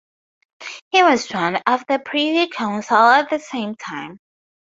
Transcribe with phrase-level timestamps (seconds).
[0.89, 4.19] He was sworn of the Privy Council at the same time.